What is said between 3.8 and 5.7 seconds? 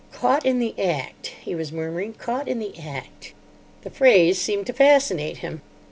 The phrase seemed to fascinate him.